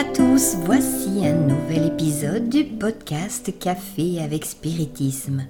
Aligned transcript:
À 0.00 0.04
tous, 0.04 0.56
voici 0.64 1.26
un 1.26 1.34
nouvel 1.34 1.84
épisode 1.84 2.48
du 2.48 2.64
podcast 2.64 3.52
Café 3.58 4.22
avec 4.22 4.46
Spiritisme. 4.46 5.42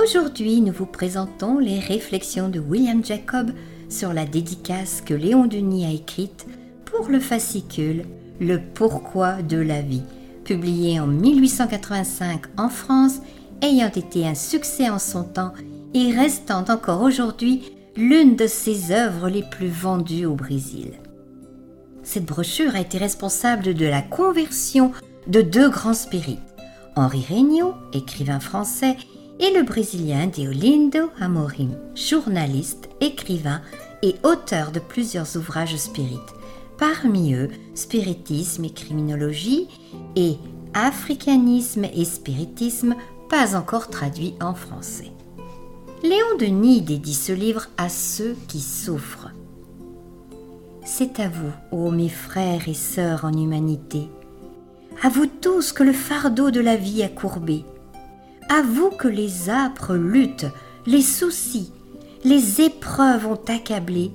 Aujourd'hui, 0.00 0.60
nous 0.60 0.72
vous 0.72 0.86
présentons 0.86 1.58
les 1.58 1.80
réflexions 1.80 2.48
de 2.48 2.60
William 2.60 3.04
Jacob 3.04 3.50
sur 3.88 4.12
la 4.12 4.24
dédicace 4.24 5.02
que 5.04 5.14
Léon 5.14 5.46
Denis 5.46 5.84
a 5.84 5.90
écrite 5.90 6.46
pour 6.84 7.08
le 7.08 7.18
fascicule 7.18 8.04
Le 8.38 8.60
pourquoi 8.60 9.42
de 9.42 9.56
la 9.56 9.82
vie, 9.82 10.04
publié 10.44 11.00
en 11.00 11.08
1885 11.08 12.42
en 12.56 12.68
France, 12.68 13.18
ayant 13.62 13.90
été 13.90 14.28
un 14.28 14.36
succès 14.36 14.88
en 14.88 15.00
son 15.00 15.24
temps 15.24 15.54
et 15.92 16.12
restant 16.12 16.66
encore 16.68 17.02
aujourd'hui 17.02 17.72
l'une 17.96 18.36
de 18.36 18.46
ses 18.46 18.92
œuvres 18.92 19.28
les 19.28 19.42
plus 19.42 19.70
vendues 19.70 20.26
au 20.26 20.36
Brésil. 20.36 21.00
Cette 22.02 22.24
brochure 22.24 22.74
a 22.74 22.80
été 22.80 22.98
responsable 22.98 23.74
de 23.74 23.86
la 23.86 24.02
conversion 24.02 24.92
de 25.26 25.42
deux 25.42 25.68
grands 25.68 25.94
spirites, 25.94 26.38
Henri 26.96 27.24
Regnault, 27.28 27.74
écrivain 27.92 28.40
français, 28.40 28.96
et 29.38 29.52
le 29.54 29.62
Brésilien 29.62 30.26
Deolindo 30.26 31.10
Amorim, 31.18 31.70
journaliste, 31.94 32.90
écrivain 33.00 33.62
et 34.02 34.16
auteur 34.22 34.70
de 34.70 34.80
plusieurs 34.80 35.36
ouvrages 35.36 35.76
spirites, 35.76 36.18
parmi 36.78 37.34
eux 37.34 37.48
Spiritisme 37.74 38.64
et 38.64 38.72
criminologie 38.72 39.68
et 40.16 40.36
Africanisme 40.74 41.84
et 41.84 42.04
spiritisme, 42.04 42.94
pas 43.28 43.56
encore 43.56 43.88
traduit 43.88 44.34
en 44.40 44.54
français. 44.54 45.12
Léon 46.02 46.36
Denis 46.38 46.82
dédie 46.82 47.14
ce 47.14 47.32
livre 47.32 47.66
à 47.76 47.88
ceux 47.88 48.36
qui 48.48 48.60
souffrent. 48.60 49.30
C'est 51.02 51.18
à 51.18 51.30
vous, 51.30 51.50
ô 51.70 51.90
mes 51.90 52.10
frères 52.10 52.68
et 52.68 52.74
sœurs 52.74 53.24
en 53.24 53.32
humanité, 53.32 54.10
à 55.02 55.08
vous 55.08 55.24
tous 55.24 55.72
que 55.72 55.82
le 55.82 55.94
fardeau 55.94 56.50
de 56.50 56.60
la 56.60 56.76
vie 56.76 57.02
a 57.02 57.08
courbé, 57.08 57.64
à 58.50 58.60
vous 58.60 58.90
que 58.90 59.08
les 59.08 59.48
âpres 59.48 59.94
luttes, 59.94 60.44
les 60.84 61.00
soucis, 61.00 61.72
les 62.22 62.60
épreuves 62.60 63.26
ont 63.26 63.40
accablé, 63.48 64.10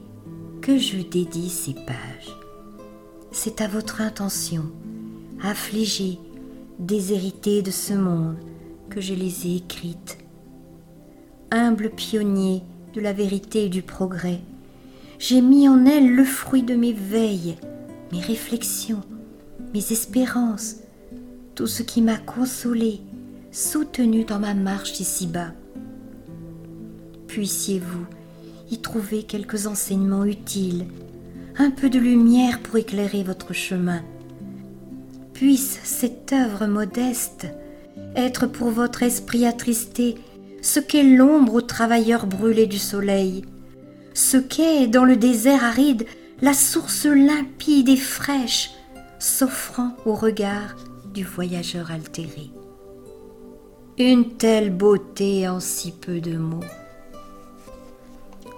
que 0.61 0.77
je 0.77 0.97
dédie 0.97 1.49
ces 1.49 1.73
pages. 1.73 2.37
C'est 3.31 3.61
à 3.61 3.67
votre 3.67 4.01
intention, 4.01 4.65
affligée, 5.41 6.19
déshéritée 6.77 7.63
de 7.63 7.71
ce 7.71 7.95
monde, 7.95 8.37
que 8.91 9.01
je 9.01 9.15
les 9.15 9.47
ai 9.47 9.55
écrites. 9.55 10.19
Humble 11.49 11.89
pionnier 11.89 12.61
de 12.93 13.01
la 13.01 13.11
vérité 13.11 13.65
et 13.65 13.69
du 13.69 13.81
progrès, 13.81 14.41
j'ai 15.19 15.41
mis 15.41 15.67
en 15.67 15.85
elle 15.85 16.13
le 16.13 16.23
fruit 16.23 16.63
de 16.63 16.75
mes 16.75 16.93
veilles, 16.93 17.57
mes 18.11 18.21
réflexions, 18.21 19.01
mes 19.73 19.91
espérances, 19.91 20.77
tout 21.55 21.67
ce 21.67 21.83
qui 21.83 22.01
m'a 22.01 22.17
consolé, 22.17 23.01
soutenu 23.51 24.25
dans 24.25 24.39
ma 24.39 24.53
marche 24.53 24.99
ici-bas. 24.99 25.53
Puissiez-vous 27.27 28.05
y 28.71 28.79
trouver 28.79 29.23
quelques 29.23 29.67
enseignements 29.67 30.25
utiles, 30.25 30.85
un 31.57 31.71
peu 31.71 31.89
de 31.89 31.99
lumière 31.99 32.59
pour 32.61 32.77
éclairer 32.77 33.23
votre 33.23 33.53
chemin. 33.53 34.01
Puisse 35.33 35.79
cette 35.83 36.33
œuvre 36.33 36.65
modeste 36.65 37.47
être 38.15 38.47
pour 38.47 38.69
votre 38.69 39.03
esprit 39.03 39.45
attristé 39.45 40.15
ce 40.61 40.79
qu'est 40.79 41.03
l'ombre 41.03 41.55
aux 41.55 41.61
travailleurs 41.61 42.25
brûlés 42.25 42.67
du 42.67 42.79
soleil, 42.79 43.43
ce 44.15 44.37
qu'est 44.37 44.87
dans 44.87 45.05
le 45.05 45.17
désert 45.17 45.63
aride 45.63 46.05
la 46.41 46.53
source 46.53 47.05
limpide 47.05 47.89
et 47.89 47.97
fraîche 47.97 48.71
s'offrant 49.19 49.91
au 50.05 50.15
regard 50.15 50.75
du 51.13 51.23
voyageur 51.23 51.91
altéré. 51.91 52.49
Une 53.97 54.37
telle 54.37 54.75
beauté 54.75 55.47
en 55.47 55.59
si 55.59 55.91
peu 55.91 56.21
de 56.21 56.37
mots. 56.37 56.63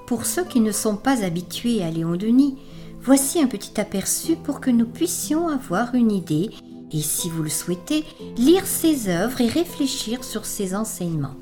Pour 0.06 0.26
ceux 0.26 0.46
qui 0.46 0.60
ne 0.60 0.72
sont 0.72 0.96
pas 0.96 1.24
habitués 1.24 1.84
à 1.84 1.92
Léon 1.92 2.16
Denis, 2.16 2.58
voici 3.02 3.42
un 3.42 3.48
petit 3.48 3.80
aperçu 3.82 4.36
pour 4.36 4.62
que 4.62 4.72
nous 4.72 4.88
puissions 4.88 5.48
avoir 5.48 5.96
une 5.96 6.12
idée 6.12 6.50
et, 6.92 7.02
si 7.02 7.30
vous 7.30 7.44
le 7.44 7.50
souhaitez, 7.50 8.06
lire 8.38 8.66
ses 8.66 9.10
œuvres 9.10 9.42
et 9.42 9.48
réfléchir 9.48 10.24
sur 10.24 10.46
ses 10.46 10.76
enseignements. 10.76 11.36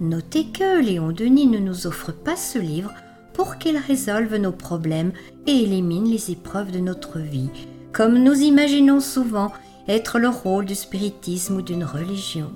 Notez 0.00 0.46
que 0.46 0.80
Léon 0.80 1.12
Denis 1.12 1.46
ne 1.46 1.58
nous 1.58 1.86
offre 1.86 2.10
pas 2.10 2.36
ce 2.36 2.58
livre 2.58 2.90
pour 3.34 3.58
qu'il 3.58 3.76
résolve 3.76 4.34
nos 4.36 4.52
problèmes 4.52 5.12
et 5.46 5.52
élimine 5.52 6.10
les 6.10 6.30
épreuves 6.30 6.72
de 6.72 6.78
notre 6.78 7.18
vie, 7.18 7.50
comme 7.92 8.16
nous 8.16 8.40
imaginons 8.40 9.00
souvent 9.00 9.52
être 9.88 10.18
le 10.18 10.30
rôle 10.30 10.64
du 10.64 10.74
spiritisme 10.74 11.56
ou 11.56 11.62
d'une 11.62 11.84
religion. 11.84 12.50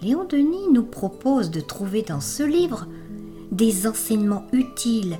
Léon 0.00 0.24
Denis 0.24 0.68
nous 0.72 0.84
propose 0.84 1.50
de 1.50 1.60
trouver 1.60 2.00
dans 2.00 2.22
ce 2.22 2.42
livre 2.42 2.86
des 3.52 3.86
enseignements 3.86 4.46
utiles 4.52 5.18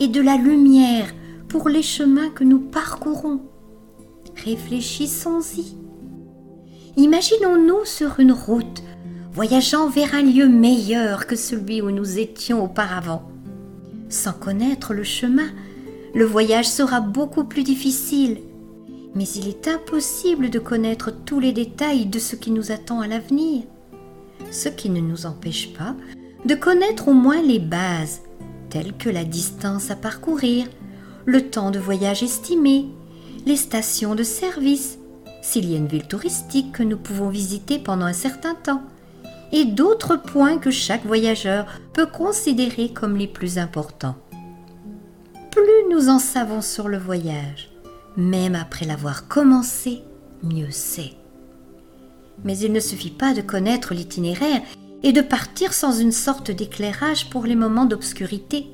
et 0.00 0.08
de 0.08 0.22
la 0.22 0.36
lumière 0.38 1.12
pour 1.48 1.68
les 1.68 1.82
chemins 1.82 2.30
que 2.30 2.44
nous 2.44 2.60
parcourons. 2.60 3.42
Réfléchissons-y. 4.44 5.76
Imaginons-nous 6.96 7.84
sur 7.84 8.18
une 8.18 8.32
route 8.32 8.82
voyageant 9.36 9.90
vers 9.90 10.14
un 10.14 10.22
lieu 10.22 10.48
meilleur 10.48 11.26
que 11.26 11.36
celui 11.36 11.82
où 11.82 11.90
nous 11.90 12.18
étions 12.18 12.64
auparavant. 12.64 13.30
Sans 14.08 14.32
connaître 14.32 14.94
le 14.94 15.04
chemin, 15.04 15.50
le 16.14 16.24
voyage 16.24 16.66
sera 16.66 17.02
beaucoup 17.02 17.44
plus 17.44 17.62
difficile, 17.62 18.38
mais 19.14 19.28
il 19.28 19.46
est 19.46 19.68
impossible 19.68 20.48
de 20.48 20.58
connaître 20.58 21.10
tous 21.10 21.38
les 21.38 21.52
détails 21.52 22.06
de 22.06 22.18
ce 22.18 22.34
qui 22.34 22.50
nous 22.50 22.72
attend 22.72 23.02
à 23.02 23.06
l'avenir, 23.06 23.64
ce 24.50 24.70
qui 24.70 24.88
ne 24.88 25.00
nous 25.00 25.26
empêche 25.26 25.74
pas 25.74 25.94
de 26.46 26.54
connaître 26.54 27.08
au 27.08 27.12
moins 27.12 27.42
les 27.42 27.58
bases, 27.58 28.22
telles 28.70 28.96
que 28.96 29.10
la 29.10 29.24
distance 29.24 29.90
à 29.90 29.96
parcourir, 29.96 30.66
le 31.26 31.50
temps 31.50 31.70
de 31.70 31.78
voyage 31.78 32.22
estimé, 32.22 32.86
les 33.44 33.56
stations 33.56 34.14
de 34.14 34.22
service, 34.22 34.96
s'il 35.42 35.70
y 35.70 35.74
a 35.74 35.78
une 35.78 35.88
ville 35.88 36.08
touristique 36.08 36.72
que 36.72 36.82
nous 36.82 36.96
pouvons 36.96 37.28
visiter 37.28 37.78
pendant 37.78 38.06
un 38.06 38.14
certain 38.14 38.54
temps, 38.54 38.82
et 39.52 39.64
d'autres 39.64 40.16
points 40.16 40.58
que 40.58 40.70
chaque 40.70 41.04
voyageur 41.04 41.66
peut 41.92 42.06
considérer 42.06 42.92
comme 42.92 43.16
les 43.16 43.28
plus 43.28 43.58
importants. 43.58 44.16
Plus 45.50 45.90
nous 45.90 46.08
en 46.08 46.18
savons 46.18 46.60
sur 46.60 46.88
le 46.88 46.98
voyage, 46.98 47.70
même 48.16 48.54
après 48.54 48.86
l'avoir 48.86 49.28
commencé, 49.28 50.02
mieux 50.42 50.70
c'est. 50.70 51.12
Mais 52.44 52.58
il 52.58 52.72
ne 52.72 52.80
suffit 52.80 53.10
pas 53.10 53.32
de 53.32 53.40
connaître 53.40 53.94
l'itinéraire 53.94 54.60
et 55.02 55.12
de 55.12 55.20
partir 55.20 55.72
sans 55.72 55.98
une 55.98 56.12
sorte 56.12 56.50
d'éclairage 56.50 57.30
pour 57.30 57.44
les 57.44 57.56
moments 57.56 57.86
d'obscurité. 57.86 58.66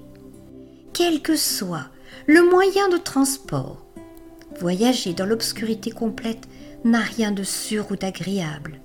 Quel 0.93 1.23
que 1.23 1.37
soit 1.37 1.87
le 2.27 2.49
moyen 2.49 2.89
de 2.89 2.97
transport, 2.97 3.85
voyager 4.61 5.15
dans 5.15 5.27
l'obscurité 5.27 5.91
complète 5.91 6.49
n'a 6.85 7.01
rien 7.01 7.33
de 7.33 7.43
sûr 7.43 7.91
ou 7.91 7.97
d'agréable 7.97 8.81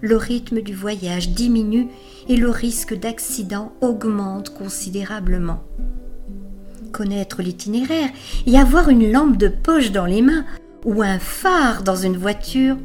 le 0.00 0.16
rythme 0.16 0.60
du 0.60 0.74
voyage 0.74 1.30
diminue 1.30 1.88
et 2.28 2.36
le 2.36 2.50
risque 2.50 2.98
d'accident 2.98 3.72
augmente 3.80 4.50
considérablement. 4.50 5.62
Connaître 6.92 7.42
l'itinéraire 7.42 8.10
et 8.46 8.58
avoir 8.58 8.88
une 8.88 9.10
lampe 9.10 9.36
de 9.36 9.48
poche 9.48 9.92
dans 9.92 10.06
les 10.06 10.22
mains 10.22 10.44
ou 10.84 11.02
un 11.02 11.18
phare 11.18 11.82
dans 11.82 11.96
une 11.96 12.16
voiture 12.16 12.76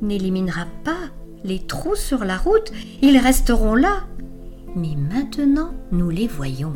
n'éliminera 0.00 0.66
pas 0.84 1.10
les 1.44 1.58
trous 1.58 1.96
sur 1.96 2.24
la 2.24 2.36
route, 2.36 2.72
ils 3.00 3.18
resteront 3.18 3.74
là. 3.74 4.04
Mais 4.76 4.94
maintenant, 4.96 5.74
nous 5.90 6.08
les 6.08 6.26
voyons. 6.26 6.74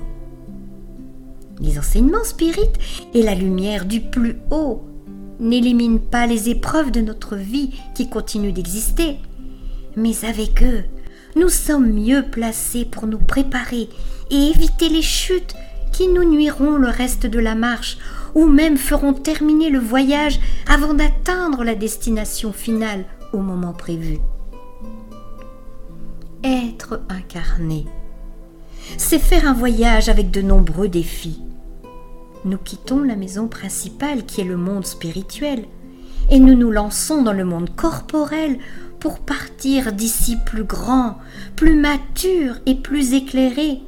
Les 1.61 1.79
enseignements 1.79 2.25
spirites 2.25 2.79
et 3.15 3.23
la 3.23 3.35
lumière 3.35 3.87
du 3.87 4.01
plus 4.01 4.37
haut 4.51 4.83
n'éliminent 5.39 5.99
pas 5.99 6.27
les 6.27 6.49
épreuves 6.49 6.91
de 6.91 7.01
notre 7.01 7.37
vie 7.37 7.71
qui 7.95 8.09
continuent 8.09 8.53
d'exister 8.53 9.19
mais 9.97 10.25
avec 10.25 10.63
eux, 10.63 10.85
nous 11.35 11.49
sommes 11.49 11.93
mieux 11.93 12.23
placés 12.23 12.85
pour 12.85 13.07
nous 13.07 13.19
préparer 13.19 13.89
et 14.31 14.37
éviter 14.37 14.89
les 14.89 15.03
chutes 15.03 15.55
qui 15.93 16.09
nous 16.09 16.25
nuiront 16.25 16.77
le 16.77 16.89
reste 16.89 17.27
de 17.27 17.39
la 17.39 17.55
marche 17.55 17.99
ou 18.35 18.47
même 18.47 18.77
feront 18.77 19.15
terminer 19.15 19.71
le 19.71 19.79
voyage 19.79 20.39
avant 20.69 20.95
d'atteindre 20.95 21.65
la 21.65 21.75
destination 21.75 22.53
finale 22.53 23.05
au 23.33 23.39
moment 23.39 23.73
prévu. 23.73 24.19
Être 26.45 27.01
incarné, 27.09 27.87
c'est 28.99 29.19
faire 29.19 29.49
un 29.49 29.55
voyage 29.55 30.09
avec 30.09 30.31
de 30.31 30.43
nombreux 30.43 30.89
défis. 30.89 31.41
Nous 32.45 32.59
quittons 32.59 33.03
la 33.03 33.17
maison 33.17 33.49
principale 33.49 34.25
qui 34.25 34.43
est 34.43 34.45
le 34.45 34.57
monde 34.57 34.87
spirituel 34.87 35.65
et 36.31 36.39
nous 36.39 36.55
nous 36.55 36.71
lançons 36.71 37.23
dans 37.23 37.33
le 37.33 37.45
monde 37.45 37.71
corporel 37.75 38.59
pour 39.01 39.21
partir 39.21 39.93
d'ici 39.93 40.37
plus 40.45 40.65
grand, 40.65 41.19
plus 41.55 41.77
mature 41.77 42.57
et 42.67 42.75
plus 42.75 43.13
éclairé. 43.13 43.81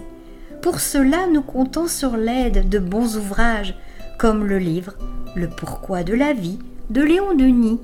Pour 0.63 0.81
cela, 0.81 1.27
nous 1.27 1.43
comptons 1.43 1.89
sur 1.89 2.17
l'aide 2.17 2.69
de 2.69 2.79
bons 2.79 3.17
ouvrages, 3.17 3.75
comme 4.19 4.45
le 4.45 4.59
livre 4.59 4.95
Le 5.35 5.49
pourquoi 5.49 6.03
de 6.03 6.15
la 6.15 6.33
vie 6.33 6.59
de 6.91 7.03
Léon 7.03 7.35
Denis, 7.35 7.81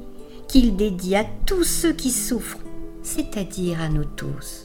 qu'il 0.48 0.76
dédie 0.76 1.16
à 1.16 1.24
tous 1.46 1.64
ceux 1.64 1.92
qui 1.92 2.10
souffrent, 2.10 2.58
c'est-à-dire 3.02 3.80
à 3.80 3.88
nous 3.88 4.04
tous. 4.04 4.64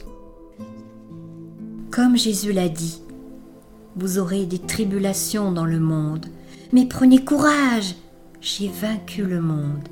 Comme 1.90 2.16
Jésus 2.16 2.52
l'a 2.52 2.68
dit, 2.68 3.02
vous 3.96 4.18
aurez 4.18 4.46
des 4.46 4.58
tribulations 4.58 5.52
dans 5.52 5.64
le 5.66 5.80
monde, 5.80 6.26
mais 6.72 6.86
prenez 6.86 7.24
courage, 7.24 7.96
j'ai 8.40 8.68
vaincu 8.68 9.22
le 9.24 9.40
monde. 9.40 9.86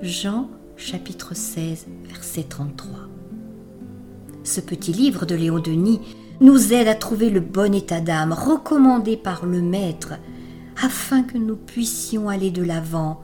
Jean 0.00 0.48
chapitre 0.76 1.34
16, 1.34 1.86
verset 2.04 2.44
33. 2.44 2.88
Ce 4.42 4.60
petit 4.60 4.92
livre 4.92 5.26
de 5.26 5.34
Léon 5.34 5.58
Denis 5.58 6.00
nous 6.40 6.72
aide 6.72 6.88
à 6.88 6.94
trouver 6.94 7.28
le 7.28 7.40
bon 7.40 7.74
état 7.74 8.00
d'âme 8.00 8.32
recommandé 8.32 9.18
par 9.18 9.44
le 9.44 9.60
Maître, 9.60 10.14
afin 10.82 11.22
que 11.22 11.36
nous 11.36 11.56
puissions 11.56 12.30
aller 12.30 12.50
de 12.50 12.62
l'avant, 12.62 13.20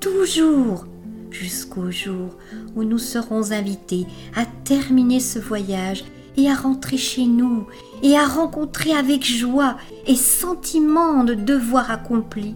toujours 0.00 0.86
jusqu'au 1.30 1.90
jour 1.90 2.36
où 2.74 2.84
nous 2.84 2.98
serons 2.98 3.52
invités 3.52 4.06
à 4.34 4.46
terminer 4.64 5.20
ce 5.20 5.38
voyage 5.38 6.04
et 6.38 6.48
à 6.48 6.54
rentrer 6.54 6.96
chez 6.96 7.26
nous 7.26 7.66
et 8.02 8.16
à 8.16 8.26
rencontrer 8.26 8.92
avec 8.92 9.24
joie 9.24 9.76
et 10.06 10.16
sentiment 10.16 11.24
de 11.24 11.34
devoir 11.34 11.90
accompli 11.90 12.54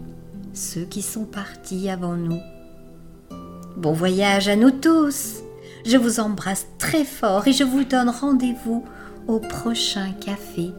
ceux 0.57 0.85
qui 0.85 1.03
sont 1.03 1.25
partis 1.25 1.91
avant 1.91 2.17
nous. 2.17 2.41
Bon 3.77 3.93
voyage 3.93 4.49
à 4.49 4.57
nous 4.57 4.71
tous. 4.71 5.43
Je 5.85 5.97
vous 5.97 6.19
embrasse 6.19 6.67
très 6.79 7.05
fort 7.05 7.47
et 7.47 7.53
je 7.53 7.63
vous 7.63 7.85
donne 7.85 8.09
rendez-vous 8.09 8.85
au 9.29 9.39
prochain 9.39 10.13
café 10.21 10.73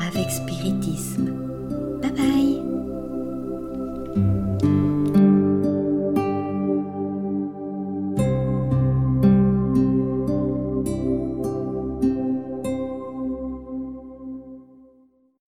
avec 0.00 0.30
spiritisme. 0.30 1.47